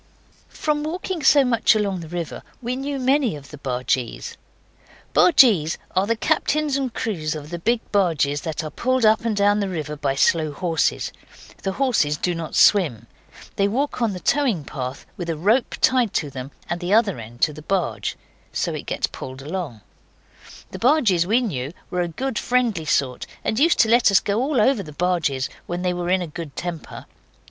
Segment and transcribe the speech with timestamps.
[0.49, 4.35] From walking so much along the river we knew many of the bargees.
[5.13, 9.37] Bargees are the captains and crews of the big barges that are pulled up and
[9.37, 11.13] down the river by slow horses.
[11.61, 13.05] The horses do not swim.
[13.57, 17.19] They walk on the towing path, with a rope tied to them, and the other
[17.19, 18.17] end to the barge.
[18.51, 19.81] So it gets pulled along.
[20.71, 24.41] The bargees we knew were a good friendly sort, and used to let us go
[24.41, 27.05] all over the barges when they were in a good temper.